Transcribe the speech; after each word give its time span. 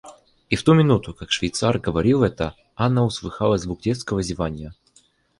И 0.49 0.55
в 0.55 0.63
ту 0.63 0.73
минуту, 0.73 1.13
как 1.13 1.29
швейцар 1.31 1.77
говорил 1.77 2.23
это, 2.23 2.55
Анна 2.75 3.03
услыхала 3.05 3.59
звук 3.59 3.81
детского 3.81 4.23
зеванья. 4.23 4.73